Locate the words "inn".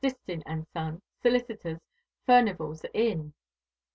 2.91-3.35